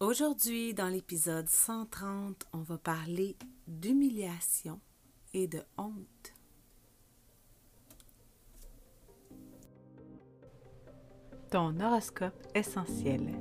Aujourd'hui, 0.00 0.72
dans 0.72 0.88
l'épisode 0.88 1.46
130, 1.46 2.46
on 2.54 2.62
va 2.62 2.78
parler 2.78 3.36
d'humiliation 3.68 4.80
et 5.34 5.46
de 5.46 5.60
honte. 5.76 6.32
Ton 11.50 11.78
horoscope 11.80 12.46
essentiel, 12.54 13.34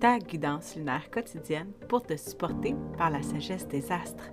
ta 0.00 0.18
guidance 0.18 0.74
lunaire 0.74 1.08
quotidienne 1.08 1.70
pour 1.88 2.02
te 2.02 2.16
supporter 2.16 2.74
par 2.98 3.10
la 3.10 3.22
sagesse 3.22 3.68
des 3.68 3.92
astres. 3.92 4.32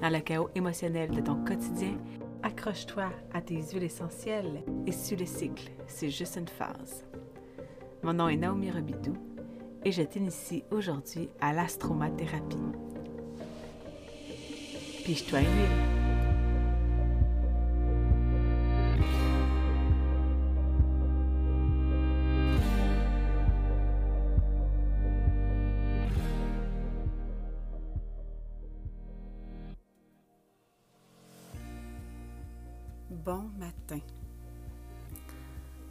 Dans 0.00 0.08
le 0.08 0.20
chaos 0.20 0.48
émotionnel 0.54 1.10
de 1.10 1.20
ton 1.20 1.44
quotidien, 1.44 1.98
accroche-toi 2.42 3.10
à 3.34 3.42
tes 3.42 3.60
huiles 3.60 3.82
essentielles 3.82 4.64
et 4.86 4.92
suis 4.92 5.16
le 5.16 5.26
cycle, 5.26 5.70
c'est 5.86 6.08
juste 6.08 6.36
une 6.36 6.48
phase. 6.48 7.04
Mon 8.02 8.14
nom 8.14 8.28
est 8.28 8.38
Naomi 8.38 8.70
Robidou 8.70 9.33
et 9.84 9.92
je 9.92 10.02
t'initie 10.02 10.64
aujourd'hui 10.70 11.28
à 11.40 11.52
l'astromathérapie. 11.52 12.56
Piche-toi 15.04 15.40
une 15.40 15.46
huile. 15.46 16.04
Bon 33.10 33.42
matin. 33.58 34.00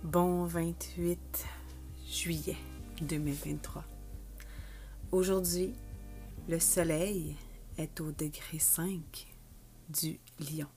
Bon 0.04 0.46
28 0.46 1.46
juillet 2.06 2.58
2023. 3.02 3.84
Aujourd'hui, 5.12 5.74
le 6.48 6.60
soleil 6.60 7.36
est 7.78 8.00
au 8.02 8.12
degré 8.12 8.60
5 8.60 9.28
du 9.90 10.20
lion. 10.40 10.68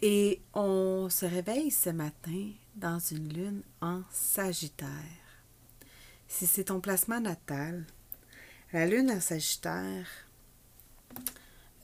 Et 0.00 0.40
on 0.52 1.08
se 1.10 1.26
réveille 1.26 1.70
ce 1.70 1.90
matin 1.90 2.50
dans 2.74 2.98
une 2.98 3.32
lune 3.32 3.62
en 3.80 4.02
Sagittaire. 4.10 4.88
Si 6.26 6.46
c'est 6.46 6.64
ton 6.64 6.80
placement 6.80 7.20
natal, 7.20 7.84
la 8.72 8.86
lune 8.86 9.10
en 9.10 9.20
Sagittaire 9.20 10.06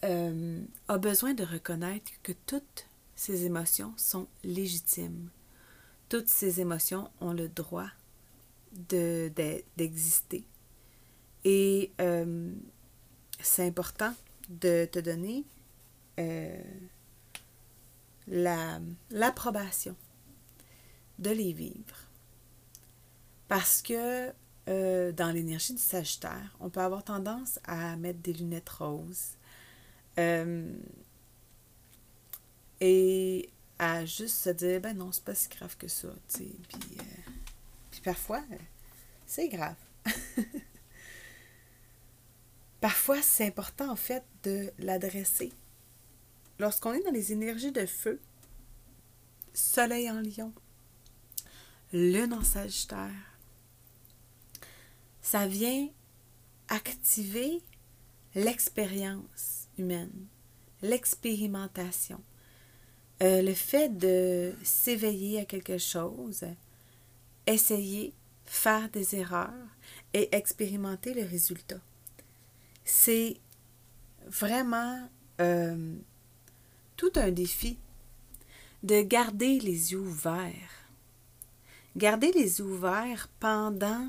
euh, 0.04 0.62
a 0.88 0.98
besoin 0.98 1.34
de 1.34 1.44
reconnaître 1.44 2.10
que 2.22 2.32
toutes 2.46 2.86
ses 3.14 3.44
émotions 3.44 3.92
sont 3.96 4.26
légitimes. 4.42 5.28
Toutes 6.08 6.28
ces 6.28 6.60
émotions 6.60 7.10
ont 7.20 7.32
le 7.32 7.48
droit 7.48 7.90
d'exister. 8.72 10.44
Et 11.44 11.92
euh, 12.00 12.52
c'est 13.40 13.66
important 13.66 14.14
de 14.48 14.88
te 14.90 14.98
donner 14.98 15.44
euh, 16.18 16.62
l'approbation 19.10 19.96
de 21.18 21.30
les 21.30 21.52
vivre. 21.52 21.96
Parce 23.46 23.82
que 23.82 24.32
euh, 24.68 25.12
dans 25.12 25.30
l'énergie 25.30 25.72
du 25.72 25.80
Sagittaire, 25.80 26.56
on 26.60 26.68
peut 26.68 26.80
avoir 26.80 27.02
tendance 27.02 27.58
à 27.64 27.96
mettre 27.96 28.20
des 28.20 28.32
lunettes 28.34 28.68
roses 28.68 29.36
et 32.80 33.50
à 33.78 34.04
juste 34.04 34.36
se 34.36 34.50
dire 34.50 34.80
ben 34.80 34.96
non, 34.96 35.12
c'est 35.12 35.24
pas 35.24 35.34
si 35.34 35.48
grave 35.48 35.76
que 35.76 35.88
ça. 35.88 36.08
Puis, 36.32 36.56
puis 36.68 36.98
parfois, 38.08 38.42
c'est 39.26 39.48
grave. 39.50 39.76
Parfois, 42.80 43.20
c'est 43.20 43.46
important 43.46 43.90
en 43.90 43.96
fait 43.96 44.24
de 44.44 44.72
l'adresser. 44.78 45.52
Lorsqu'on 46.58 46.94
est 46.94 47.04
dans 47.04 47.10
les 47.10 47.34
énergies 47.34 47.70
de 47.70 47.84
feu, 47.84 48.18
soleil 49.52 50.10
en 50.10 50.22
lion, 50.22 50.54
lune 51.92 52.32
en 52.32 52.42
sagittaire, 52.42 53.10
ça 55.20 55.46
vient 55.46 55.90
activer 56.68 57.60
l'expérience 58.34 59.68
humaine, 59.76 60.28
l'expérimentation, 60.80 62.22
euh, 63.22 63.42
le 63.42 63.52
fait 63.52 63.90
de 63.98 64.54
s'éveiller 64.62 65.40
à 65.40 65.44
quelque 65.44 65.76
chose, 65.76 66.46
essayer, 67.48 68.14
faire 68.44 68.88
des 68.90 69.16
erreurs 69.16 69.52
et 70.14 70.34
expérimenter 70.34 71.14
le 71.14 71.24
résultat 71.24 71.80
c'est 72.88 73.36
vraiment 74.26 75.08
euh, 75.40 75.94
tout 76.96 77.12
un 77.16 77.30
défi 77.30 77.78
de 78.82 79.02
garder 79.02 79.60
les 79.60 79.92
yeux 79.92 80.00
ouverts. 80.00 80.88
Garder 81.96 82.32
les 82.32 82.58
yeux 82.58 82.64
ouverts 82.64 83.28
pendant 83.40 84.08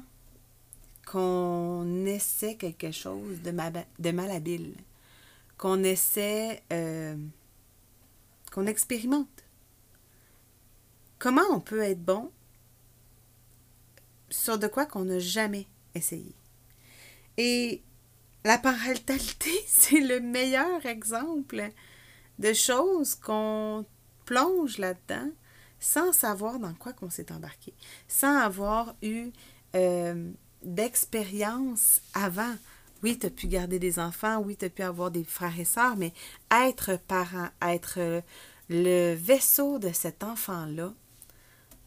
qu'on 1.06 2.06
essaie 2.06 2.56
quelque 2.56 2.92
chose 2.92 3.42
de, 3.42 3.52
de 4.00 4.12
malhabile, 4.12 4.76
qu'on 5.58 5.84
essaie, 5.84 6.64
euh, 6.72 7.18
qu'on 8.52 8.66
expérimente. 8.66 9.44
Comment 11.18 11.50
on 11.52 11.60
peut 11.60 11.82
être 11.82 12.04
bon 12.04 12.32
sur 14.29 14.57
de 14.57 14.67
quoi 14.67 14.85
qu'on 14.85 15.06
n'a 15.06 15.19
jamais 15.19 15.67
essayé? 15.95 16.35
Et 17.38 17.81
la 18.44 18.57
parentalité, 18.57 19.51
c'est 19.67 20.01
le 20.01 20.19
meilleur 20.19 20.85
exemple 20.85 21.69
de 22.40 22.53
choses 22.53 23.16
qu'on 23.16 23.85
plonge 24.25 24.78
là-dedans 24.78 25.29
sans 25.79 26.12
savoir 26.12 26.59
dans 26.59 26.73
quoi 26.73 26.94
qu'on 26.94 27.09
s'est 27.09 27.31
embarqué, 27.31 27.73
sans 28.07 28.38
avoir 28.38 28.95
eu 29.01 29.29
euh, 29.75 30.29
d'expérience 30.61 32.01
avant. 32.13 32.53
Oui, 33.01 33.17
tu 33.17 33.28
as 33.28 33.29
pu 33.29 33.47
garder 33.47 33.79
des 33.79 33.97
enfants, 33.97 34.40
oui, 34.40 34.57
tu 34.57 34.66
as 34.66 34.69
pu 34.69 34.81
avoir 34.81 35.09
des 35.09 35.23
frères 35.23 35.57
et 35.57 35.66
sœurs, 35.66 35.96
mais 35.96 36.13
être 36.51 37.00
parent, 37.07 37.47
être 37.61 38.22
le 38.69 39.13
vaisseau 39.16 39.79
de 39.79 39.91
cet 39.94 40.23
enfant-là, 40.23 40.94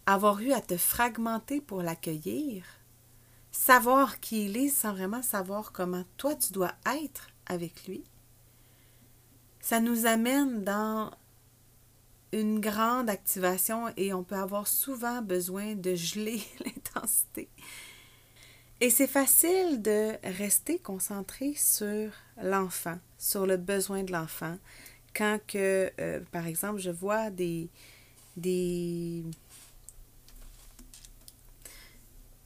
avoir 0.06 0.40
eu 0.40 0.52
à 0.52 0.60
te 0.60 0.76
fragmenter 0.76 1.60
pour 1.60 1.82
l'accueillir, 1.82 2.64
savoir 3.50 4.20
qui 4.20 4.46
il 4.46 4.56
est 4.56 4.68
sans 4.68 4.92
vraiment 4.92 5.22
savoir 5.22 5.72
comment 5.72 6.04
toi 6.16 6.34
tu 6.34 6.52
dois 6.52 6.72
être 6.86 7.28
avec 7.46 7.86
lui, 7.86 8.04
ça 9.60 9.80
nous 9.80 10.06
amène 10.06 10.64
dans 10.64 11.10
une 12.32 12.60
grande 12.60 13.10
activation 13.10 13.92
et 13.96 14.12
on 14.12 14.24
peut 14.24 14.36
avoir 14.36 14.66
souvent 14.66 15.22
besoin 15.22 15.74
de 15.74 15.94
geler 15.94 16.42
l'intensité. 16.64 17.48
Et 18.80 18.90
c'est 18.90 19.06
facile 19.06 19.80
de 19.80 20.14
rester 20.24 20.78
concentré 20.78 21.54
sur 21.54 22.10
l'enfant, 22.42 22.98
sur 23.18 23.46
le 23.46 23.56
besoin 23.56 24.02
de 24.02 24.10
l'enfant, 24.10 24.58
quand 25.14 25.38
que, 25.46 25.92
euh, 26.00 26.20
par 26.32 26.48
exemple, 26.48 26.80
je 26.80 26.90
vois 26.90 27.30
des, 27.30 27.68
des 28.36 29.22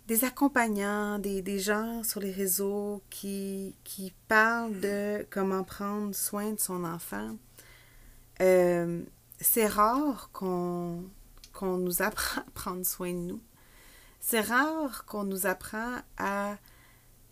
des 0.06 0.24
accompagnants, 0.24 1.18
des, 1.18 1.58
gens 1.58 2.02
sur 2.04 2.20
les 2.20 2.30
réseaux 2.30 3.02
qui, 3.10 3.74
qui, 3.84 4.12
parlent 4.28 4.80
de 4.80 5.26
comment 5.30 5.64
prendre 5.64 6.14
soin 6.14 6.52
de 6.52 6.60
son 6.60 6.84
enfant. 6.84 7.36
Euh, 8.40 9.02
c'est 9.40 9.66
rare 9.66 10.30
qu'on 10.32 11.04
qu'on 11.52 11.78
nous 11.78 12.02
apprend 12.02 12.42
à 12.42 12.50
prendre 12.54 12.84
soin 12.84 13.12
de 13.12 13.18
nous. 13.18 13.40
C'est 14.20 14.40
rare 14.40 15.04
qu'on 15.06 15.24
nous 15.24 15.46
apprend 15.46 15.96
à 16.18 16.56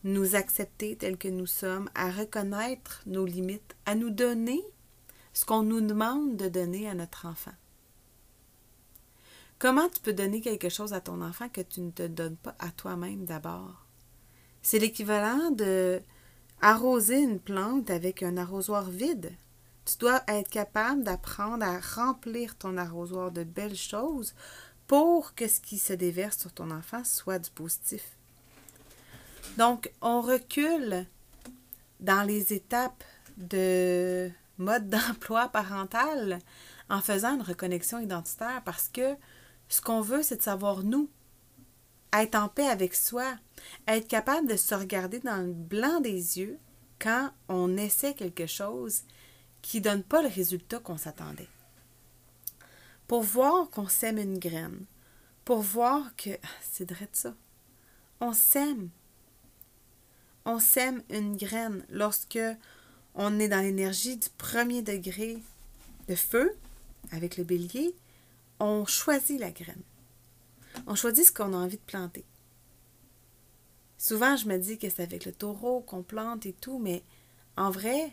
nous 0.03 0.35
accepter 0.35 0.97
tels 0.97 1.19
que 1.19 1.29
nous 1.29 1.47
sommes, 1.47 1.91
à 1.95 2.11
reconnaître 2.11 3.03
nos 3.07 3.27
limites, 3.27 3.77
à 3.85 3.95
nous 3.95 4.11
donner 4.11 4.63
ce 5.33 5.45
qu'on 5.45 5.63
nous 5.63 5.81
demande 5.81 6.37
de 6.37 6.49
donner 6.49 6.89
à 6.89 6.95
notre 6.95 7.27
enfant. 7.27 7.53
Comment 9.65 9.89
tu 9.89 9.99
peux 10.01 10.13
donner 10.13 10.43
quelque 10.43 10.69
chose 10.69 10.93
à 10.93 11.01
ton 11.01 11.23
enfant 11.23 11.49
que 11.49 11.63
tu 11.63 11.81
ne 11.81 11.91
te 11.91 12.07
donnes 12.07 12.37
pas 12.37 12.55
à 12.59 12.69
toi-même 12.69 13.25
d'abord? 13.25 13.87
C'est 14.61 14.79
l'équivalent 14.79 15.51
de 15.53 16.03
arroser 16.61 17.23
une 17.23 17.41
plante 17.41 17.89
avec 17.89 18.23
un 18.23 18.37
arrosoir 18.37 18.91
vide. 18.91 19.33
Tu 19.87 19.97
dois 19.97 20.23
être 20.29 20.51
capable 20.51 21.03
d'apprendre 21.03 21.65
à 21.65 21.81
remplir 21.81 22.59
ton 22.59 22.77
arrosoir 22.77 23.31
de 23.31 23.43
belles 23.43 23.75
choses 23.75 24.35
pour 24.87 25.35
que 25.35 25.49
ce 25.49 25.63
qui 25.63 25.79
se 25.79 25.95
déverse 25.95 26.41
sur 26.41 26.53
ton 26.53 26.71
enfant 26.71 27.03
soit 27.03 27.39
du 27.39 27.51
positif. 27.51 28.19
Donc, 29.57 29.91
on 30.03 30.21
recule 30.21 31.07
dans 32.01 32.23
les 32.23 32.53
étapes 32.53 33.03
de 33.39 34.31
mode 34.59 34.91
d'emploi 34.91 35.49
parental 35.49 36.39
en 36.91 37.01
faisant 37.01 37.37
une 37.37 37.43
reconnexion 37.43 37.99
identitaire 37.99 38.61
parce 38.63 38.91
que 38.91 39.17
ce 39.69 39.81
qu'on 39.81 40.01
veut, 40.01 40.23
c'est 40.23 40.37
de 40.37 40.43
savoir 40.43 40.83
nous, 40.83 41.09
être 42.13 42.37
en 42.37 42.49
paix 42.49 42.69
avec 42.69 42.95
soi, 42.95 43.37
être 43.89 44.09
capable 44.09 44.49
de 44.49 44.57
se 44.57 44.75
regarder 44.75 45.21
dans 45.21 45.45
le 45.45 45.53
blanc 45.53 46.01
des 46.01 46.39
yeux 46.39 46.59
quand 46.99 47.31
on 47.49 47.77
essaie 47.77 48.15
quelque 48.15 48.47
chose 48.47 49.03
qui 49.63 49.79
ne 49.79 49.85
donne 49.85 50.03
pas 50.03 50.23
le 50.23 50.29
résultat 50.29 50.79
qu'on 50.79 50.97
s'attendait. 50.97 51.49
Pour 53.07 53.23
voir 53.23 53.69
qu'on 53.71 53.89
sème 53.89 54.19
une 54.19 54.39
graine, 54.39 54.85
pour 55.45 55.61
voir 55.61 56.15
que 56.17 56.31
c'est 56.73 56.91
vrai 56.91 57.07
de 57.07 57.17
ça. 57.17 57.35
On 58.21 58.33
sème. 58.33 58.91
On 60.45 60.59
sème 60.59 61.03
une 61.11 61.37
graine 61.37 61.85
lorsque 61.91 62.39
on 63.15 63.39
est 63.39 63.49
dans 63.49 63.61
l'énergie 63.61 64.17
du 64.17 64.29
premier 64.37 64.83
degré 64.83 65.39
de 66.09 66.15
feu 66.15 66.57
avec 67.13 67.37
le 67.37 67.45
bélier, 67.45 67.95
on 68.61 68.85
choisit 68.85 69.39
la 69.39 69.51
graine. 69.51 69.83
On 70.87 70.95
choisit 70.95 71.27
ce 71.27 71.33
qu'on 71.33 71.53
a 71.53 71.57
envie 71.57 71.77
de 71.77 71.83
planter. 71.83 72.25
Souvent, 73.99 74.37
je 74.37 74.49
me 74.49 74.59
dis 74.59 74.79
que 74.79 74.89
c'est 74.89 75.03
avec 75.03 75.25
le 75.25 75.33
taureau 75.33 75.81
qu'on 75.81 76.03
plante 76.03 76.47
et 76.47 76.53
tout, 76.53 76.79
mais 76.79 77.03
en 77.57 77.71
vrai, 77.71 78.13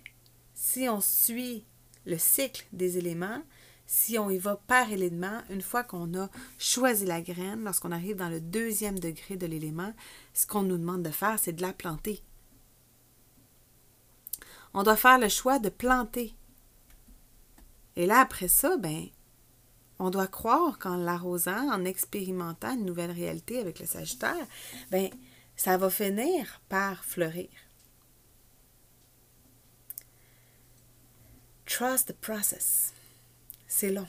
si 0.53 0.87
on 0.87 1.01
suit 1.01 1.65
le 2.05 2.17
cycle 2.17 2.65
des 2.71 2.97
éléments, 2.97 3.41
si 3.87 4.17
on 4.17 4.29
y 4.29 4.37
va 4.37 4.55
par 4.55 4.89
élément, 4.89 5.41
une 5.49 5.61
fois 5.61 5.83
qu'on 5.83 6.17
a 6.17 6.29
choisi 6.57 7.05
la 7.05 7.21
graine, 7.21 7.63
lorsqu'on 7.65 7.91
arrive 7.91 8.15
dans 8.15 8.29
le 8.29 8.39
deuxième 8.39 8.99
degré 8.99 9.35
de 9.35 9.45
l'élément, 9.45 9.93
ce 10.33 10.47
qu'on 10.47 10.63
nous 10.63 10.77
demande 10.77 11.03
de 11.03 11.09
faire, 11.09 11.37
c'est 11.37 11.51
de 11.51 11.61
la 11.61 11.73
planter. 11.73 12.23
On 14.73 14.83
doit 14.83 14.95
faire 14.95 15.19
le 15.19 15.27
choix 15.27 15.59
de 15.59 15.67
planter. 15.67 16.33
Et 17.97 18.05
là, 18.05 18.21
après 18.21 18.47
ça, 18.47 18.77
ben, 18.77 19.07
on 20.01 20.09
doit 20.09 20.27
croire 20.27 20.79
qu'en 20.79 20.95
l'arrosant, 20.95 21.71
en 21.71 21.85
expérimentant 21.85 22.73
une 22.73 22.85
nouvelle 22.85 23.11
réalité 23.11 23.59
avec 23.59 23.79
le 23.79 23.85
Sagittaire, 23.85 24.47
ben, 24.89 25.09
ça 25.55 25.77
va 25.77 25.91
finir 25.91 26.59
par 26.69 27.05
fleurir. 27.05 27.49
Trust 31.67 32.07
the 32.07 32.13
process. 32.13 32.93
C'est 33.67 33.91
long. 33.91 34.07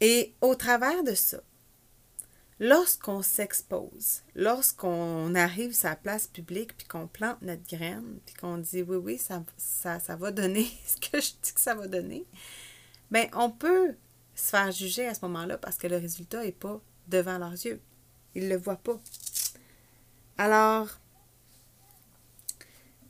Et 0.00 0.34
au 0.40 0.54
travers 0.54 1.04
de 1.04 1.14
ça, 1.14 1.42
lorsqu'on 2.58 3.20
s'expose, 3.20 4.22
lorsqu'on 4.34 5.34
arrive 5.34 5.74
sur 5.74 5.90
la 5.90 5.96
place 5.96 6.26
publique, 6.26 6.74
puis 6.78 6.86
qu'on 6.86 7.06
plante 7.06 7.42
notre 7.42 7.68
graine, 7.68 8.18
puis 8.24 8.34
qu'on 8.34 8.56
dit 8.56 8.80
oui, 8.80 8.96
oui, 8.96 9.18
ça, 9.18 9.44
ça, 9.58 10.00
ça, 10.00 10.16
va 10.16 10.30
donner 10.30 10.66
ce 10.86 10.96
que 10.96 11.20
je 11.20 11.32
dis 11.42 11.52
que 11.52 11.60
ça 11.60 11.74
va 11.74 11.86
donner, 11.86 12.24
bien, 13.10 13.28
on 13.34 13.50
peut 13.50 13.94
se 14.34 14.50
faire 14.50 14.70
juger 14.70 15.06
à 15.06 15.14
ce 15.14 15.20
moment-là 15.22 15.58
parce 15.58 15.76
que 15.76 15.86
le 15.86 15.96
résultat 15.96 16.44
n'est 16.44 16.52
pas 16.52 16.80
devant 17.08 17.38
leurs 17.38 17.52
yeux. 17.52 17.80
Ils 18.34 18.44
ne 18.44 18.50
le 18.50 18.56
voient 18.56 18.76
pas. 18.76 19.00
Alors, 20.38 20.88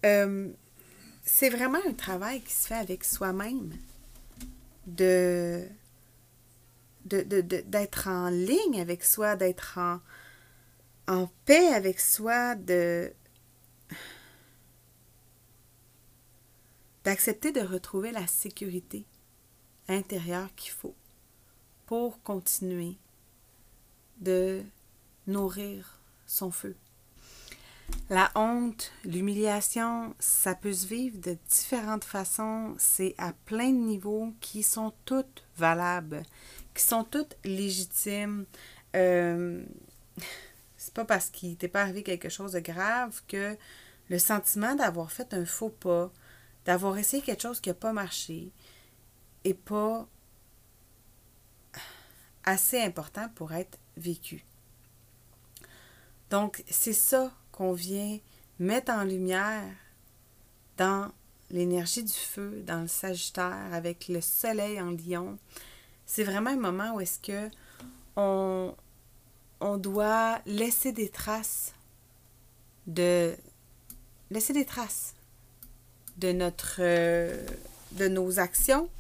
euh, 0.05 0.51
c'est 1.25 1.51
vraiment 1.51 1.79
un 1.87 1.93
travail 1.93 2.41
qui 2.43 2.53
se 2.53 2.67
fait 2.67 2.75
avec 2.75 3.05
soi-même 3.05 3.73
de 4.87 5.67
d'être 7.05 8.07
en 8.07 8.29
ligne 8.29 8.81
avec 8.81 9.03
soi, 9.03 9.35
d'être 9.35 9.77
en, 9.77 10.01
en 11.09 11.29
paix 11.45 11.69
avec 11.69 11.99
soi, 11.99 12.55
de 12.55 13.13
d'accepter 17.05 17.51
de 17.51 17.61
retrouver 17.61 18.13
la 18.13 18.27
sécurité 18.29 19.05
intérieure 19.89 20.55
qu'il 20.55 20.71
faut 20.71 20.95
pour 21.93 22.23
continuer 22.23 22.97
de 24.17 24.63
nourrir 25.27 26.01
son 26.25 26.51
feu. 26.51 26.75
La 28.09 28.33
honte, 28.35 28.91
l'humiliation, 29.05 30.15
ça 30.19 30.55
peut 30.55 30.73
se 30.73 30.87
vivre 30.87 31.19
de 31.19 31.37
différentes 31.51 32.05
façons. 32.05 32.75
C'est 32.79 33.15
à 33.19 33.35
plein 33.45 33.69
de 33.69 33.77
niveaux 33.77 34.33
qui 34.41 34.63
sont 34.63 34.95
toutes 35.05 35.45
valables, 35.59 36.23
qui 36.73 36.83
sont 36.83 37.05
toutes 37.05 37.37
légitimes. 37.45 38.47
Euh, 38.97 39.63
c'est 40.79 40.95
pas 40.95 41.05
parce 41.05 41.29
qu'il 41.29 41.59
t'est 41.59 41.69
pas 41.69 41.83
arrivé 41.83 42.03
quelque 42.03 42.31
chose 42.31 42.53
de 42.53 42.61
grave 42.61 43.21
que 43.29 43.55
le 44.09 44.19
sentiment 44.19 44.75
d'avoir 44.77 45.13
fait 45.13 45.35
un 45.35 45.45
faux 45.45 45.69
pas, 45.69 46.11
d'avoir 46.65 46.97
essayé 46.97 47.23
quelque 47.23 47.43
chose 47.43 47.61
qui 47.61 47.69
n'a 47.69 47.75
pas 47.75 47.93
marché, 47.93 48.51
est 49.45 49.53
pas 49.53 50.09
assez 52.45 52.81
important 52.81 53.29
pour 53.35 53.53
être 53.53 53.79
vécu. 53.97 54.45
Donc, 56.31 56.65
c'est 56.71 56.93
ça 56.93 57.31
qu'on 57.53 57.73
vient 57.73 58.19
mettre 58.59 58.93
en 58.93 59.05
lumière 59.05 59.65
dans 60.77 61.11
l'énergie 61.51 62.03
du 62.03 62.13
feu, 62.13 62.63
dans 62.67 62.81
le 62.81 62.89
Sagittaire, 62.89 63.69
avec 63.73 64.09
le 64.09 64.21
soleil 64.21 64.81
en 64.81 64.91
lion. 64.91 65.39
C'est 66.07 66.25
vraiment 66.25 66.51
un 66.51 66.57
moment 66.57 66.95
où 66.95 67.01
est-ce 67.01 67.19
que 67.19 67.51
on, 68.17 68.75
on 69.61 69.77
doit 69.77 70.41
laisser 70.47 70.93
des 70.93 71.09
traces 71.09 71.75
de 72.87 73.37
laisser 74.31 74.53
des 74.53 74.65
traces 74.65 75.15
de 76.17 76.33
notre 76.33 76.81
de 77.93 78.09
nos 78.09 78.39
actions 78.39 78.91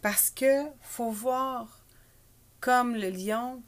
parce 0.00 0.30
que 0.30 0.64
faut 0.80 1.10
voir 1.10 1.81
comme 2.62 2.94
le 2.94 3.10
lion 3.10 3.62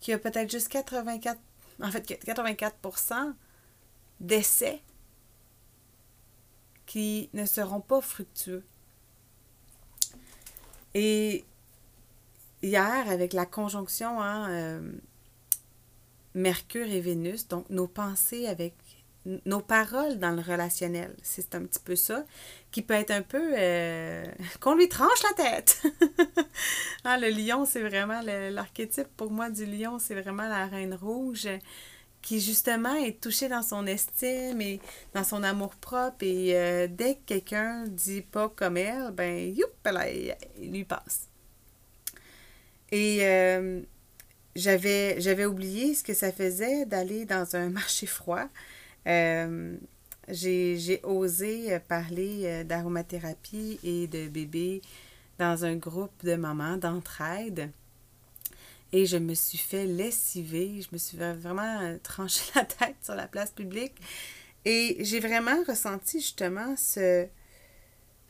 qui 0.00 0.12
a 0.12 0.18
peut-être 0.18 0.50
juste 0.50 0.68
84 0.68 1.40
en 1.80 1.90
fait 1.90 2.02
84 2.02 2.76
d'essais 4.20 4.82
qui 6.84 7.30
ne 7.32 7.46
seront 7.46 7.80
pas 7.80 8.00
fructueux. 8.00 8.64
Et 10.94 11.44
hier, 12.62 13.10
avec 13.10 13.32
la 13.32 13.44
conjonction 13.44 14.20
hein, 14.22 14.50
euh, 14.50 14.92
Mercure 16.34 16.86
et 16.86 17.00
Vénus, 17.00 17.48
donc 17.48 17.68
nos 17.70 17.86
pensées 17.86 18.46
avec 18.46 18.74
nos 19.44 19.60
paroles 19.60 20.18
dans 20.18 20.30
le 20.30 20.40
relationnel, 20.40 21.14
c'est 21.22 21.54
un 21.54 21.62
petit 21.62 21.80
peu 21.84 21.96
ça, 21.96 22.24
qui 22.70 22.82
peut 22.82 22.94
être 22.94 23.10
un 23.10 23.22
peu 23.22 23.54
euh, 23.56 24.24
qu'on 24.60 24.74
lui 24.74 24.88
tranche 24.88 25.22
la 25.22 25.44
tête. 25.44 25.82
ah, 27.04 27.18
le 27.18 27.28
lion, 27.28 27.64
c'est 27.64 27.82
vraiment 27.82 28.22
l'archétype 28.22 29.08
pour 29.16 29.30
moi 29.30 29.50
du 29.50 29.66
lion, 29.66 29.98
c'est 29.98 30.20
vraiment 30.20 30.48
la 30.48 30.66
reine 30.66 30.94
rouge 30.94 31.48
qui 32.26 32.40
justement 32.40 32.94
est 32.96 33.20
touchée 33.20 33.48
dans 33.48 33.62
son 33.62 33.86
estime 33.86 34.60
et 34.60 34.80
dans 35.14 35.22
son 35.22 35.44
amour 35.44 35.76
propre 35.76 36.24
et 36.24 36.56
euh, 36.56 36.88
dès 36.90 37.14
que 37.14 37.20
quelqu'un 37.24 37.84
dit 37.86 38.20
pas 38.20 38.48
comme 38.48 38.76
elle, 38.76 39.12
ben 39.12 39.54
youp, 39.54 39.70
elle, 39.84 40.36
lui 40.60 40.82
passe. 40.82 41.28
Et 42.90 43.18
euh, 43.22 43.80
j'avais 44.56 45.44
oublié 45.44 45.94
ce 45.94 46.02
que 46.02 46.14
ça 46.14 46.32
faisait 46.32 46.84
d'aller 46.84 47.26
dans 47.26 47.54
un 47.54 47.68
marché 47.70 48.06
froid. 48.06 48.48
Euh, 49.06 49.76
j'ai 50.28 51.00
osé 51.04 51.78
parler 51.88 52.64
d'aromathérapie 52.64 53.78
et 53.82 54.06
de 54.08 54.28
bébé 54.28 54.82
dans 55.38 55.64
un 55.64 55.76
groupe 55.76 56.24
de 56.24 56.34
mamans 56.34 56.76
d'entraide. 56.76 57.70
Et 58.92 59.06
je 59.06 59.16
me 59.16 59.34
suis 59.34 59.58
fait 59.58 59.86
lessiver, 59.86 60.80
je 60.80 60.88
me 60.92 60.98
suis 60.98 61.18
vraiment 61.18 61.80
euh, 61.80 61.98
tranché 62.02 62.42
la 62.54 62.64
tête 62.64 62.96
sur 63.02 63.14
la 63.14 63.26
place 63.26 63.50
publique. 63.50 63.94
Et 64.64 64.96
j'ai 65.00 65.20
vraiment 65.20 65.62
ressenti 65.66 66.20
justement 66.20 66.74
ce, 66.76 67.26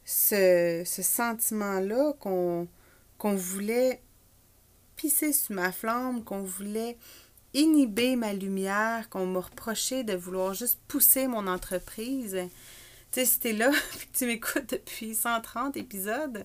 ce, 0.04 0.84
sentiment-là 0.84 2.12
qu'on 2.20 2.68
qu'on 3.18 3.34
voulait 3.34 4.02
pisser 4.96 5.32
sur 5.32 5.54
ma 5.54 5.72
flamme, 5.72 6.22
qu'on 6.24 6.42
voulait 6.42 6.98
inhiber 7.56 8.16
ma 8.16 8.32
lumière, 8.34 9.08
qu'on 9.08 9.26
m'a 9.26 9.40
reproché 9.40 10.04
de 10.04 10.14
vouloir 10.14 10.54
juste 10.54 10.78
pousser 10.86 11.26
mon 11.26 11.46
entreprise. 11.46 12.36
Tu 13.10 13.20
sais, 13.20 13.24
si 13.24 13.40
t'es 13.40 13.52
là 13.52 13.70
et 13.94 13.98
que 13.98 14.18
tu 14.18 14.26
m'écoutes 14.26 14.70
depuis 14.70 15.14
130 15.14 15.76
épisodes, 15.76 16.44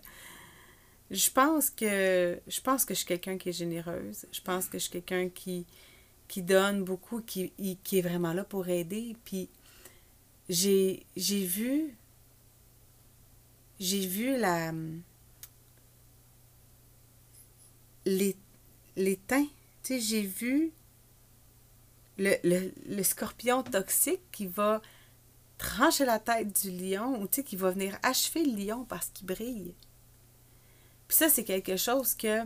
je 1.11 1.29
pense 1.29 1.69
que 1.69 2.39
je 2.47 2.61
pense 2.61 2.85
que 2.85 2.93
je 2.93 2.99
suis 2.99 3.07
quelqu'un 3.07 3.37
qui 3.37 3.49
est 3.49 3.53
généreuse. 3.53 4.25
Je 4.31 4.41
pense 4.41 4.67
que 4.67 4.77
je 4.77 4.83
suis 4.83 4.91
quelqu'un 4.91 5.27
qui, 5.29 5.65
qui 6.29 6.41
donne 6.41 6.83
beaucoup, 6.83 7.21
qui, 7.21 7.51
qui 7.83 7.99
est 7.99 8.01
vraiment 8.01 8.31
là 8.31 8.45
pour 8.45 8.69
aider. 8.69 9.15
Puis 9.25 9.49
j'ai, 10.47 11.05
j'ai 11.17 11.43
vu 11.43 11.93
j'ai 13.79 14.05
vu 14.07 14.37
la 14.37 14.71
les, 18.05 18.37
les 18.95 19.17
teints. 19.17 19.47
Tu 19.83 19.95
sais, 19.95 19.99
j'ai 19.99 20.21
vu 20.21 20.71
le, 22.17 23.03
scorpion 23.03 23.63
toxique 23.63 24.21
qui 24.31 24.47
va 24.47 24.81
trancher 25.57 26.05
la 26.05 26.19
tête 26.19 26.61
du 26.61 26.71
lion 26.71 27.21
ou 27.21 27.27
qui 27.27 27.55
va 27.55 27.71
venir 27.71 27.97
achever 28.03 28.43
le 28.45 28.65
lion 28.65 28.85
parce 28.85 29.09
qu'il 29.09 29.27
brille. 29.27 29.73
Puis 31.07 31.17
ça, 31.17 31.29
c'est 31.29 31.43
quelque 31.43 31.77
chose 31.77 32.15
que 32.15 32.41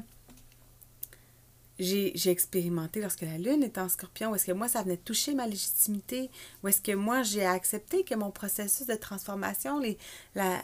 j'ai 1.80 2.30
expérimenté 2.30 3.02
lorsque 3.02 3.22
la 3.22 3.38
lune 3.38 3.64
est 3.64 3.78
en 3.78 3.90
scorpion, 3.90 4.34
est-ce 4.34 4.46
que 4.46 4.52
moi, 4.52 4.68
ça 4.68 4.82
venait 4.84 4.98
toucher 4.98 5.34
ma 5.34 5.46
légitimité, 5.46 6.30
où 6.64 6.68
est-ce 6.68 6.82
que 6.82 6.94
moi, 6.94 7.22
j'ai 7.22 7.46
accepté 7.46 8.04
que 8.04 8.16
mon 8.16 8.32
processus 8.32 8.88
de 8.88 8.96
transformation, 8.96 9.80
les, 9.80 9.98
la, 10.36 10.62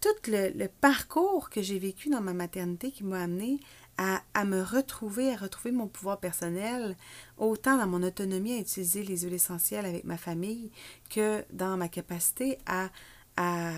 tout, 0.00 0.08
le, 0.28 0.66
parcours 0.68 1.50
que 1.50 1.62
j'ai 1.62 1.78
vécu 1.78 2.08
dans 2.08 2.20
ma 2.20 2.32
maternité 2.32 2.90
qui 2.90 3.04
m'a 3.04 3.22
amené 3.22 3.58
à, 3.98 4.44
me 4.44 4.62
retrouver, 4.62 5.32
à 5.32 5.36
retrouver 5.36 5.72
mon 5.72 5.86
pouvoir 5.86 6.20
personnel, 6.20 6.96
autant 7.38 7.78
dans 7.78 7.86
mon 7.86 8.02
autonomie 8.02 8.52
à 8.52 8.58
utiliser 8.58 9.02
les 9.02 9.20
huiles 9.20 9.34
essentielles 9.34 9.86
avec 9.86 10.04
ma 10.04 10.18
famille 10.18 10.70
que 11.08 11.44
dans 11.52 11.76
ma 11.76 11.88
capacité 11.88 12.58
à, 12.66 12.90
à, 13.36 13.70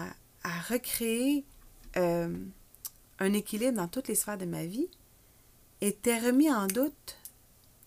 à 0.42 0.60
recréer 0.68 1.44
euh, 1.96 2.36
un 3.20 3.32
équilibre 3.32 3.76
dans 3.76 3.88
toutes 3.88 4.08
les 4.08 4.14
sphères 4.14 4.38
de 4.38 4.44
ma 4.44 4.64
vie, 4.64 4.88
était 5.80 6.18
remis 6.18 6.50
en 6.50 6.66
doute 6.66 7.18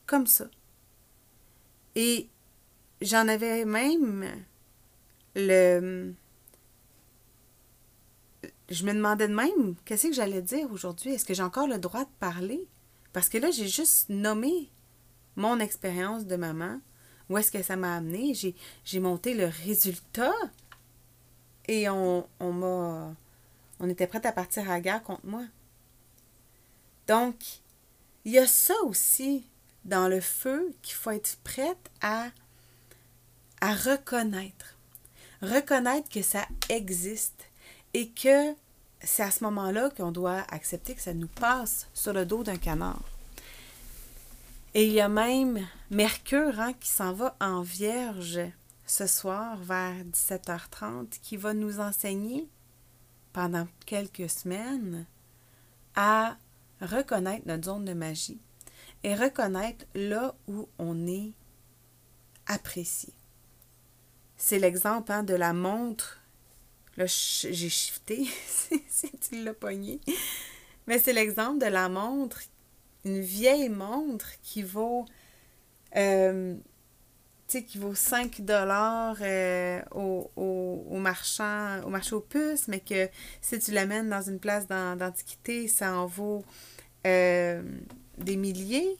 comme 0.05 0.27
ça. 0.27 0.45
Et 1.95 2.29
j'en 3.01 3.27
avais 3.27 3.65
même 3.65 4.25
le... 5.35 6.13
Je 8.71 8.85
me 8.85 8.93
demandais 8.93 9.27
de 9.27 9.35
même, 9.35 9.75
qu'est-ce 9.83 10.07
que 10.07 10.13
j'allais 10.13 10.41
dire 10.41 10.71
aujourd'hui? 10.71 11.11
Est-ce 11.11 11.25
que 11.25 11.33
j'ai 11.33 11.43
encore 11.43 11.67
le 11.67 11.77
droit 11.77 12.05
de 12.05 12.09
parler? 12.21 12.65
Parce 13.11 13.27
que 13.27 13.37
là, 13.37 13.51
j'ai 13.51 13.67
juste 13.67 14.07
nommé 14.07 14.71
mon 15.35 15.59
expérience 15.59 16.25
de 16.25 16.37
maman. 16.37 16.79
Où 17.29 17.37
est-ce 17.37 17.51
que 17.51 17.61
ça 17.61 17.75
m'a 17.75 17.97
amené? 17.97 18.33
J'ai 18.85 18.99
monté 19.01 19.33
le 19.33 19.47
résultat 19.65 20.33
et 21.67 21.89
on, 21.89 22.25
on 22.39 22.53
m'a. 22.53 23.13
On 23.81 23.89
était 23.89 24.07
prêt 24.07 24.25
à 24.25 24.31
partir 24.31 24.63
à 24.63 24.75
la 24.75 24.79
guerre 24.79 25.03
contre 25.03 25.25
moi. 25.25 25.43
Donc, 27.07 27.35
il 28.23 28.31
y 28.31 28.39
a 28.39 28.47
ça 28.47 28.75
aussi 28.85 29.43
dans 29.83 30.07
le 30.07 30.21
feu 30.21 30.73
qu'il 30.81 30.95
faut 30.95 31.11
être 31.11 31.37
prête 31.43 31.91
à 31.99 32.31
reconnaître. 33.61 34.77
Reconnaître 35.41 36.07
que 36.07 36.21
ça 36.21 36.47
existe 36.69 37.50
et 37.93 38.09
que 38.09 38.53
c'est 39.01 39.23
à 39.23 39.31
ce 39.31 39.43
moment-là 39.43 39.89
qu'on 39.89 40.11
doit 40.11 40.45
accepter 40.49 40.95
que 40.95 41.01
ça 41.01 41.13
nous 41.13 41.27
passe 41.27 41.87
sur 41.93 42.13
le 42.13 42.25
dos 42.25 42.43
d'un 42.43 42.57
canard. 42.57 43.01
Et 44.73 44.85
il 44.85 44.93
y 44.93 45.01
a 45.01 45.09
même 45.09 45.65
Mercure 45.89 46.59
hein, 46.59 46.73
qui 46.73 46.87
s'en 46.87 47.13
va 47.13 47.35
en 47.41 47.61
vierge 47.61 48.39
ce 48.85 49.07
soir 49.07 49.57
vers 49.57 50.03
17h30 50.05 51.19
qui 51.21 51.35
va 51.35 51.53
nous 51.53 51.79
enseigner 51.79 52.47
pendant 53.33 53.67
quelques 53.85 54.29
semaines 54.29 55.05
à 55.95 56.37
reconnaître 56.81 57.47
notre 57.47 57.65
zone 57.65 57.85
de 57.85 57.93
magie 57.93 58.39
et 59.03 59.15
reconnaître 59.15 59.85
là 59.95 60.35
où 60.47 60.69
on 60.79 61.07
est 61.07 61.33
apprécié. 62.47 63.13
C'est 64.37 64.59
l'exemple 64.59 65.11
hein, 65.11 65.23
de 65.23 65.35
la 65.35 65.53
montre. 65.53 66.20
J'ai 67.05 67.69
shifté, 67.69 68.27
si 68.89 69.11
tu 69.11 69.43
l'as 69.43 69.53
pogné. 69.53 69.99
Mais 70.87 70.99
c'est 70.99 71.13
l'exemple 71.13 71.59
de 71.59 71.69
la 71.69 71.89
montre, 71.89 72.41
une 73.05 73.21
vieille 73.21 73.69
montre 73.69 74.29
qui 74.43 74.63
vaut, 74.63 75.05
euh, 75.95 76.55
qui 77.47 77.77
vaut 77.77 77.95
5 77.95 78.41
dollars 78.41 79.17
euh, 79.21 79.81
au, 79.91 80.31
au, 80.35 80.85
au, 80.89 80.97
marchand, 80.97 81.81
au 81.83 81.89
marché 81.89 82.15
aux 82.15 82.21
puces, 82.21 82.67
mais 82.67 82.79
que 82.79 83.09
si 83.41 83.59
tu 83.59 83.71
l'amènes 83.71 84.09
dans 84.09 84.21
une 84.21 84.39
place 84.39 84.67
d'antiquité, 84.67 85.67
ça 85.67 85.93
en 85.95 86.05
vaut 86.05 86.43
euh, 87.05 87.61
des 88.17 88.37
milliers. 88.37 88.97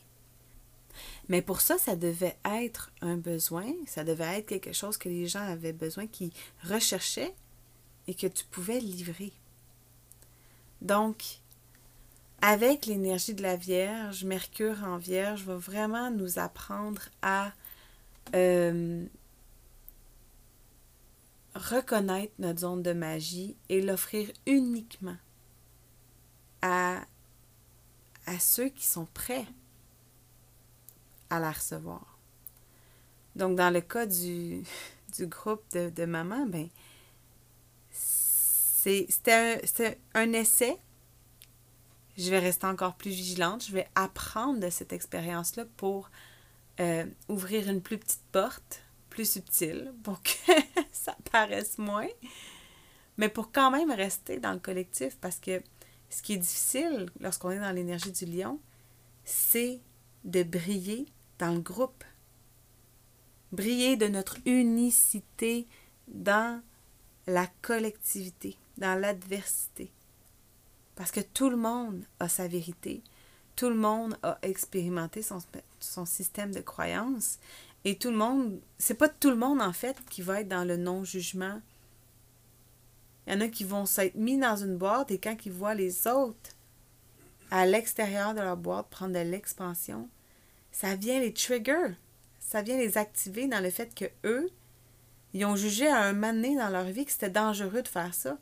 Mais 1.29 1.41
pour 1.41 1.61
ça, 1.61 1.77
ça 1.77 1.95
devait 1.95 2.35
être 2.45 2.91
un 3.01 3.15
besoin, 3.15 3.71
ça 3.85 4.03
devait 4.03 4.39
être 4.39 4.47
quelque 4.47 4.73
chose 4.73 4.97
que 4.97 5.07
les 5.07 5.27
gens 5.27 5.47
avaient 5.47 5.73
besoin, 5.73 6.07
qui 6.07 6.33
recherchaient 6.63 7.33
et 8.07 8.15
que 8.15 8.27
tu 8.27 8.45
pouvais 8.45 8.79
livrer. 8.79 9.31
Donc, 10.81 11.39
avec 12.41 12.85
l'énergie 12.85 13.33
de 13.33 13.43
la 13.43 13.55
Vierge, 13.55 14.23
Mercure 14.23 14.83
en 14.83 14.97
Vierge 14.97 15.43
va 15.43 15.55
vraiment 15.55 16.09
nous 16.09 16.39
apprendre 16.39 17.01
à 17.21 17.51
euh, 18.35 19.05
reconnaître 21.55 22.33
notre 22.39 22.61
zone 22.61 22.81
de 22.81 22.93
magie 22.93 23.55
et 23.69 23.81
l'offrir 23.81 24.31
uniquement 24.45 25.17
à 26.61 27.01
à 28.25 28.39
ceux 28.39 28.69
qui 28.69 28.85
sont 28.85 29.07
prêts 29.13 29.45
à 31.29 31.39
la 31.39 31.51
recevoir. 31.51 32.19
Donc, 33.35 33.57
dans 33.57 33.69
le 33.69 33.81
cas 33.81 34.05
du, 34.05 34.63
du 35.17 35.27
groupe 35.27 35.63
de, 35.73 35.89
de 35.89 36.05
maman, 36.05 36.45
ben, 36.45 36.67
c'était 38.81 39.99
un, 40.15 40.33
essai. 40.33 40.77
Je 42.17 42.29
vais 42.29 42.39
rester 42.39 42.65
encore 42.65 42.95
plus 42.95 43.11
vigilante. 43.11 43.63
Je 43.65 43.73
vais 43.73 43.87
apprendre 43.95 44.59
de 44.59 44.69
cette 44.69 44.91
expérience-là 44.91 45.65
pour 45.77 46.09
euh, 46.79 47.05
ouvrir 47.29 47.69
une 47.69 47.81
plus 47.81 47.97
petite 47.97 48.23
porte, 48.31 48.83
plus 49.09 49.29
subtile, 49.29 49.93
pour 50.03 50.21
que 50.23 50.31
ça 50.91 51.15
paraisse 51.31 51.77
moins, 51.77 52.07
mais 53.17 53.29
pour 53.29 53.51
quand 53.51 53.69
même 53.69 53.91
rester 53.91 54.39
dans 54.39 54.53
le 54.53 54.59
collectif 54.59 55.17
parce 55.19 55.37
que 55.37 55.61
ce 56.09 56.21
qui 56.21 56.33
est 56.33 56.37
difficile 56.37 57.09
lorsqu'on 57.19 57.51
est 57.51 57.59
dans 57.59 57.71
l'énergie 57.71 58.11
du 58.11 58.25
lion, 58.25 58.59
c'est 59.23 59.79
de 60.23 60.43
briller 60.43 61.05
dans 61.37 61.53
le 61.53 61.59
groupe. 61.59 62.03
Briller 63.51 63.95
de 63.95 64.07
notre 64.07 64.37
unicité 64.45 65.67
dans 66.07 66.61
la 67.27 67.47
collectivité, 67.61 68.57
dans 68.77 68.99
l'adversité. 68.99 69.91
Parce 70.95 71.11
que 71.11 71.21
tout 71.21 71.49
le 71.49 71.57
monde 71.57 72.03
a 72.19 72.27
sa 72.27 72.47
vérité, 72.47 73.01
tout 73.55 73.69
le 73.69 73.75
monde 73.75 74.17
a 74.23 74.37
expérimenté 74.41 75.21
son, 75.21 75.39
son 75.79 76.05
système 76.05 76.53
de 76.53 76.61
croyance 76.61 77.39
et 77.83 77.97
tout 77.97 78.11
le 78.11 78.17
monde, 78.17 78.59
c'est 78.77 78.95
pas 78.95 79.09
tout 79.09 79.29
le 79.29 79.35
monde 79.35 79.61
en 79.61 79.73
fait 79.73 79.97
qui 80.09 80.21
va 80.21 80.41
être 80.41 80.47
dans 80.47 80.65
le 80.65 80.77
non-jugement, 80.77 81.61
il 83.25 83.33
y 83.33 83.35
en 83.35 83.41
a 83.41 83.47
qui 83.47 83.63
vont 83.63 83.85
s'être 83.85 84.15
mis 84.15 84.37
dans 84.37 84.55
une 84.55 84.77
boîte 84.77 85.11
et 85.11 85.19
quand 85.19 85.35
ils 85.45 85.51
voient 85.51 85.75
les 85.75 86.07
autres 86.07 86.51
à 87.49 87.65
l'extérieur 87.65 88.33
de 88.33 88.41
leur 88.41 88.57
boîte 88.57 88.89
prendre 88.89 89.13
de 89.13 89.19
l'expansion, 89.19 90.09
ça 90.71 90.95
vient 90.95 91.19
les 91.19 91.33
trigger. 91.33 91.93
Ça 92.39 92.61
vient 92.61 92.77
les 92.77 92.97
activer 92.97 93.47
dans 93.47 93.61
le 93.61 93.69
fait 93.69 93.93
que 93.93 94.05
eux, 94.25 94.49
ils 95.33 95.45
ont 95.45 95.55
jugé 95.55 95.87
à 95.87 96.01
un 96.01 96.13
moment 96.13 96.33
donné 96.33 96.55
dans 96.55 96.69
leur 96.69 96.85
vie 96.85 97.05
que 97.05 97.11
c'était 97.11 97.29
dangereux 97.29 97.81
de 97.81 97.87
faire 97.87 98.13
ça. 98.13 98.37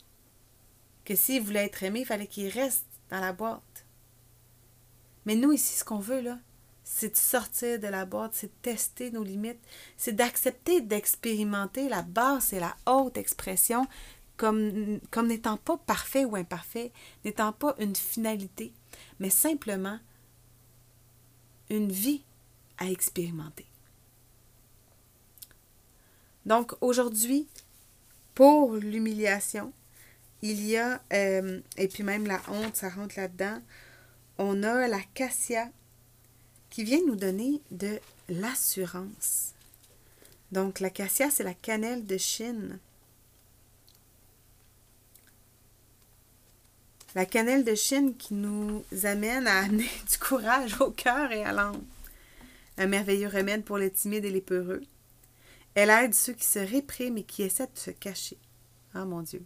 Que 1.10 1.16
s'ils 1.16 1.42
voulaient 1.42 1.66
être 1.66 1.82
aimés, 1.82 2.02
il 2.02 2.06
fallait 2.06 2.28
qu'ils 2.28 2.50
restent 2.50 2.86
dans 3.10 3.20
la 3.20 3.34
boîte. 3.34 3.84
Mais 5.26 5.34
nous, 5.34 5.52
ici, 5.52 5.74
ce 5.80 5.84
qu'on 5.84 5.98
veut, 5.98 6.22
là, 6.22 6.38
c'est 6.84 7.14
de 7.14 7.18
sortir 7.18 7.80
de 7.80 7.88
la 7.88 8.06
boîte, 8.06 8.36
c'est 8.36 8.46
de 8.46 8.62
tester 8.62 9.10
nos 9.10 9.24
limites, 9.24 9.60
c'est 9.98 10.16
d'accepter 10.16 10.82
d'expérimenter 10.82 11.90
la 11.90 12.04
basse 12.04 12.54
et 12.54 12.60
la 12.60 12.76
haute 12.86 13.18
expression 13.18 13.88
comme 14.38 15.00
n'étant 15.24 15.58
pas 15.58 15.78
parfait 15.78 16.26
ou 16.26 16.36
imparfait, 16.36 16.92
n'étant 17.26 17.54
pas 17.54 17.76
une 17.80 17.96
finalité, 17.96 18.72
mais 19.20 19.32
simplement 19.32 19.98
une 21.72 21.92
vie 21.92 22.24
à 22.78 22.86
expérimenter. 22.86 23.66
Donc 26.46 26.74
aujourd'hui, 26.82 27.48
pour 28.36 28.76
l'humiliation, 28.76 29.74
il 30.42 30.66
y 30.66 30.78
a, 30.78 31.02
euh, 31.14 31.60
et 31.78 31.88
puis 31.88 32.04
même 32.04 32.26
la 32.26 32.42
honte, 32.48 32.76
ça 32.76 32.90
rentre 32.90 33.16
là-dedans, 33.18 33.62
on 34.38 34.64
a 34.64 34.88
la 34.88 35.02
cassia 35.14 35.70
qui 36.70 36.84
vient 36.84 37.02
nous 37.06 37.16
donner 37.16 37.62
de 37.72 38.00
l'assurance. 38.30 39.54
Donc 40.52 40.80
la 40.80 40.90
cassia, 40.90 41.30
c'est 41.30 41.44
la 41.44 41.54
cannelle 41.54 42.06
de 42.06 42.18
Chine. 42.18 42.80
La 47.16 47.26
cannelle 47.26 47.64
de 47.64 47.76
Chine 47.76 48.16
qui 48.16 48.34
nous 48.34 48.84
amène 49.04 49.48
à 49.48 49.60
amener 49.60 49.90
du 50.10 50.18
courage 50.20 50.80
au 50.80 50.92
cœur 50.92 51.32
et 51.32 51.44
à 51.44 51.52
l'âme. 51.52 51.84
Un 52.78 52.88
merveilleux 52.88 53.28
remède 53.28 53.66
pour 53.66 53.78
les 53.78 53.92
timides 53.92 54.26
et 54.26 54.32
les 54.32 54.42
peureux. 54.42 54.84
Elle 55.76 55.90
aide 55.90 56.14
ceux 56.14 56.34
qui 56.34 56.46
se 56.46 56.60
répriment 56.60 57.18
et 57.18 57.24
qui 57.24 57.44
essaient 57.44 57.68
de 57.68 57.78
se 57.78 57.92
cacher. 57.92 58.38
Ah 58.94 59.06
mon 59.06 59.22
Dieu. 59.22 59.44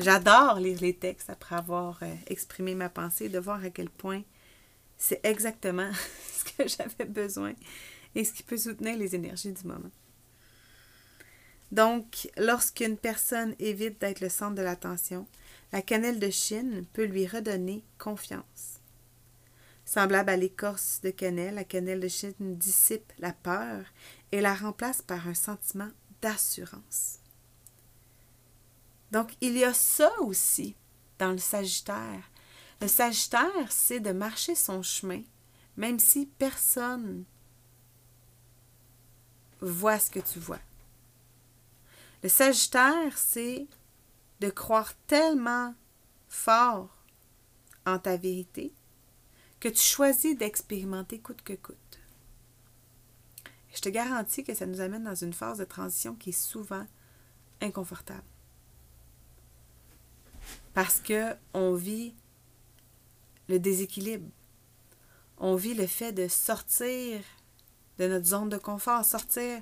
J'adore 0.00 0.60
lire 0.60 0.80
les 0.80 0.94
textes 0.94 1.28
après 1.28 1.56
avoir 1.56 2.02
euh, 2.02 2.14
exprimé 2.26 2.74
ma 2.74 2.88
pensée, 2.88 3.28
de 3.28 3.38
voir 3.38 3.62
à 3.62 3.68
quel 3.68 3.90
point 3.90 4.22
c'est 4.96 5.20
exactement 5.24 5.90
ce 6.32 6.44
que 6.52 6.68
j'avais 6.68 7.04
besoin 7.04 7.52
et 8.14 8.24
ce 8.24 8.32
qui 8.32 8.42
peut 8.42 8.56
soutenir 8.56 8.96
les 8.96 9.14
énergies 9.14 9.52
du 9.52 9.66
moment. 9.66 9.90
Donc, 11.70 12.30
lorsqu'une 12.38 12.96
personne 12.96 13.54
évite 13.58 14.00
d'être 14.00 14.20
le 14.20 14.30
centre 14.30 14.54
de 14.54 14.62
l'attention, 14.62 15.26
la 15.70 15.82
cannelle 15.82 16.18
de 16.18 16.30
Chine 16.30 16.86
peut 16.94 17.04
lui 17.04 17.26
redonner 17.26 17.84
confiance. 17.98 18.80
Semblable 19.84 20.30
à 20.30 20.36
l'écorce 20.36 21.00
de 21.02 21.10
cannelle, 21.10 21.56
la 21.56 21.64
cannelle 21.64 22.00
de 22.00 22.08
Chine 22.08 22.34
dissipe 22.40 23.12
la 23.18 23.32
peur 23.32 23.84
et 24.32 24.40
la 24.40 24.54
remplace 24.54 25.02
par 25.02 25.28
un 25.28 25.34
sentiment 25.34 25.90
d'assurance. 26.22 27.19
Donc, 29.10 29.36
il 29.40 29.56
y 29.56 29.64
a 29.64 29.74
ça 29.74 30.10
aussi 30.20 30.76
dans 31.18 31.32
le 31.32 31.38
Sagittaire. 31.38 32.30
Le 32.80 32.88
Sagittaire, 32.88 33.70
c'est 33.70 34.00
de 34.00 34.12
marcher 34.12 34.54
son 34.54 34.82
chemin, 34.82 35.22
même 35.76 35.98
si 35.98 36.26
personne 36.26 37.24
voit 39.60 39.98
ce 39.98 40.10
que 40.10 40.20
tu 40.20 40.38
vois. 40.38 40.60
Le 42.22 42.28
Sagittaire, 42.28 43.16
c'est 43.16 43.66
de 44.40 44.48
croire 44.50 44.94
tellement 45.06 45.74
fort 46.28 46.96
en 47.86 47.98
ta 47.98 48.16
vérité 48.16 48.72
que 49.58 49.68
tu 49.68 49.82
choisis 49.82 50.36
d'expérimenter 50.36 51.18
coûte 51.20 51.42
que 51.42 51.52
coûte. 51.52 51.98
Je 53.74 53.80
te 53.80 53.88
garantis 53.88 54.42
que 54.42 54.54
ça 54.54 54.66
nous 54.66 54.80
amène 54.80 55.04
dans 55.04 55.14
une 55.14 55.34
phase 55.34 55.58
de 55.58 55.64
transition 55.64 56.14
qui 56.14 56.30
est 56.30 56.32
souvent 56.32 56.86
inconfortable. 57.60 58.24
Parce 60.74 61.00
que 61.00 61.34
on 61.54 61.74
vit 61.74 62.14
le 63.48 63.58
déséquilibre. 63.58 64.28
On 65.38 65.56
vit 65.56 65.74
le 65.74 65.86
fait 65.86 66.12
de 66.12 66.28
sortir 66.28 67.20
de 67.98 68.06
notre 68.06 68.26
zone 68.26 68.48
de 68.48 68.56
confort, 68.56 69.04
sortir 69.04 69.60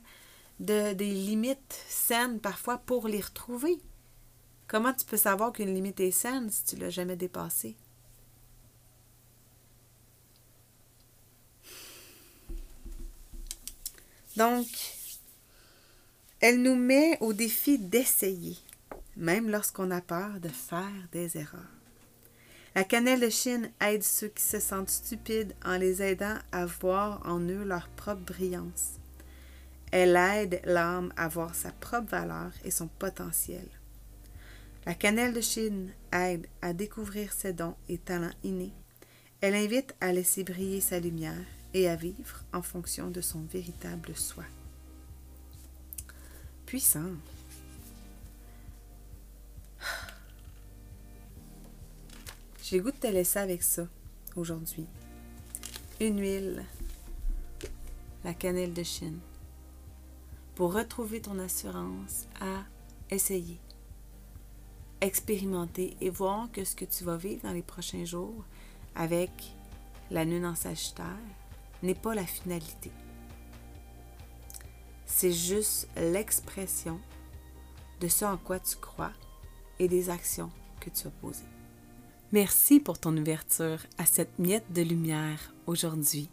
de, 0.61 0.93
des 0.93 1.11
limites 1.11 1.85
saines 1.88 2.41
parfois 2.41 2.79
pour 2.79 3.09
les 3.09 3.21
retrouver. 3.21 3.79
Comment 4.67 4.93
tu 4.93 5.07
peux 5.07 5.17
savoir 5.17 5.53
qu'une 5.53 5.75
limite 5.75 6.00
est 6.00 6.11
saine 6.11 6.50
si 6.50 6.65
tu 6.65 6.77
l'as 6.77 6.91
jamais 6.91 7.17
dépassée? 7.17 7.77
Donc, 14.37 14.69
elle 16.38 16.62
nous 16.62 16.77
met 16.77 17.19
au 17.21 17.33
défi 17.33 17.79
d'essayer, 17.79 18.57
même 19.19 19.51
lorsqu'on 19.51 19.91
a 19.91 20.01
peur 20.01 20.41
de 20.41 20.49
faire 20.49 21.09
des 21.13 21.37
erreurs. 21.37 21.61
La 22.75 22.85
cannelle 22.85 23.21
de 23.21 23.29
Chine 23.29 23.71
aide 23.81 24.05
ceux 24.05 24.29
qui 24.29 24.43
se 24.43 24.61
sentent 24.61 24.91
stupides 24.91 25.55
en 25.65 25.77
les 25.77 26.01
aidant 26.01 26.37
à 26.53 26.65
voir 26.65 27.21
en 27.27 27.41
eux 27.41 27.65
leur 27.65 27.89
propre 27.89 28.23
brillance. 28.23 28.93
Elle 29.91 30.17
aide 30.17 30.61
l'âme 30.65 31.13
à 31.17 31.29
voir 31.29 31.55
sa 31.55 31.73
propre 31.73 32.11
valeur 32.11 32.53
et 32.65 32.71
son 32.71 32.87
potentiel. 32.87 33.67
La 34.87 34.95
cannelle 34.95 35.35
de 35.35 35.41
Chine 35.41 35.91
aide 36.13 36.47
à 36.63 36.73
découvrir 36.73 37.33
ses 37.33 37.53
dons 37.53 37.75
et 37.89 37.99
talents 37.99 38.31
innés. 38.45 38.73
Elle 39.41 39.55
invite 39.55 39.95
à 40.01 40.13
laisser 40.13 40.45
briller 40.45 40.81
sa 40.81 41.01
lumière 41.01 41.35
et 41.75 41.89
à 41.89 41.97
vivre 41.97 42.45
en 42.53 42.63
fonction 42.63 43.11
de 43.11 43.21
son 43.21 43.41
véritable 43.53 44.15
soi. 44.15 44.45
Puissant. 46.65 47.11
J'ai 52.71 52.81
goût 52.81 52.91
de 52.91 52.97
te 52.99 53.07
laisser 53.07 53.39
avec 53.39 53.63
ça 53.63 53.85
aujourd'hui. 54.37 54.85
Une 56.01 56.21
huile, 56.21 56.67
la 58.25 58.35
cannelle 58.35 58.75
de 58.75 58.83
Chine, 58.83 59.21
pour 60.55 60.75
retrouver 60.75 61.23
ton 61.23 61.39
assurance 61.39 62.29
à 62.43 62.65
essayer, 63.11 63.59
expérimenter 65.01 65.97
et 66.03 66.11
voir 66.11 66.53
que 66.53 66.63
ce 66.63 66.77
que 66.77 66.85
tu 66.85 67.05
vas 67.05 67.17
vivre 67.17 67.41
dans 67.43 67.55
les 67.55 67.63
prochains 67.63 68.05
jours 68.05 68.45
avec 68.95 69.31
la 70.11 70.27
lune 70.27 70.45
en 70.45 70.55
Sagittaire 70.55 71.17
n'est 71.83 71.95
pas 71.95 72.15
la 72.15 72.27
finalité. 72.27 72.91
C'est 75.07 75.33
juste 75.33 75.89
l'expression 75.97 77.01
de 78.01 78.09
ce 78.09 78.27
en 78.27 78.37
quoi 78.37 78.61
tu 78.61 78.77
crois 78.77 79.12
et 79.79 79.88
des 79.88 80.11
actions 80.11 80.51
que 80.81 80.90
tu 80.90 81.07
as 81.07 81.11
posées. 81.23 81.58
Merci 82.33 82.79
pour 82.79 82.99
ton 82.99 83.17
ouverture 83.17 83.79
à 83.97 84.05
cette 84.05 84.38
miette 84.38 84.71
de 84.75 84.83
lumière 84.83 85.55
aujourd'hui. 85.67 86.29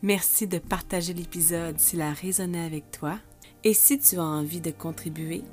Merci 0.00 0.46
de 0.46 0.56
partager 0.58 1.12
l'épisode 1.12 1.78
s'il 1.78 2.00
a 2.00 2.14
résonné 2.14 2.64
avec 2.64 2.90
toi 2.90 3.18
et 3.62 3.74
si 3.74 3.98
tu 3.98 4.16
as 4.16 4.24
envie 4.24 4.62
de 4.62 4.70
contribuer 4.70 5.44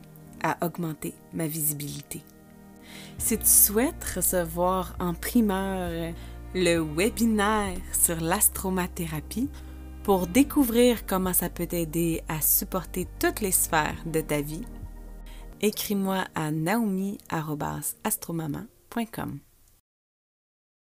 à 0.42 0.66
augmenter 0.66 1.14
ma 1.34 1.46
visibilité. 1.46 2.24
Si 3.18 3.38
tu 3.38 3.46
souhaites 3.46 4.06
recevoir 4.16 4.96
en 5.00 5.14
primeur 5.14 6.14
le 6.56 6.80
webinaire 6.80 7.82
sur 7.92 8.22
l'astromathérapie 8.22 9.50
pour 10.04 10.26
découvrir 10.26 11.06
comment 11.06 11.34
ça 11.34 11.50
peut 11.50 11.68
t'aider 11.68 12.24
à 12.30 12.40
supporter 12.40 13.10
toutes 13.20 13.42
les 13.42 13.52
sphères 13.52 14.02
de 14.06 14.22
ta 14.22 14.40
vie, 14.40 14.64
écris-moi 15.62 16.24
à 16.34 16.52
naomi.astromaman.com. 16.52 19.40